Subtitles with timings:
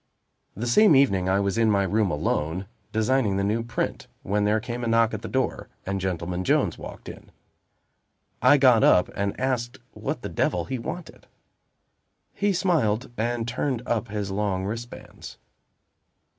[0.55, 4.59] The same evening I was in my room alone, designing the new print, when there
[4.59, 7.29] came a knock at the door, and Gentleman Jones walked in.
[8.41, 11.27] I got up, and asked what the devil he wanted.
[12.33, 15.37] He smiled, and turned up his long wristbands.